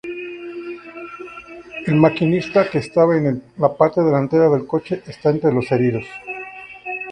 [1.85, 6.05] El maquinista, que estaba en la parte delantera del coche, está entre los heridos.